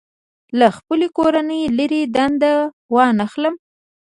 له 0.59 0.67
خپلې 0.77 1.07
کورنۍ 1.17 1.61
لرې 1.77 2.01
دنده 2.15 2.53
وانخلم. 2.95 3.55